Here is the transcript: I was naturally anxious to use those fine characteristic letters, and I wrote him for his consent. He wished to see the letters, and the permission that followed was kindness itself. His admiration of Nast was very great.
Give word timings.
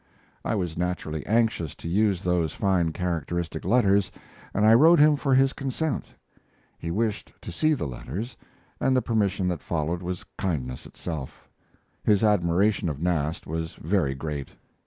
I 0.43 0.55
was 0.55 0.79
naturally 0.79 1.23
anxious 1.27 1.75
to 1.75 1.87
use 1.87 2.23
those 2.23 2.53
fine 2.55 2.91
characteristic 2.91 3.63
letters, 3.63 4.11
and 4.51 4.65
I 4.65 4.73
wrote 4.73 4.97
him 4.97 5.15
for 5.15 5.35
his 5.35 5.53
consent. 5.53 6.07
He 6.79 6.89
wished 6.89 7.31
to 7.39 7.51
see 7.51 7.75
the 7.75 7.85
letters, 7.85 8.35
and 8.79 8.95
the 8.95 9.03
permission 9.03 9.47
that 9.49 9.61
followed 9.61 10.01
was 10.01 10.25
kindness 10.39 10.87
itself. 10.87 11.47
His 12.03 12.23
admiration 12.23 12.89
of 12.89 12.99
Nast 12.99 13.45
was 13.45 13.75
very 13.75 14.15
great. 14.15 14.49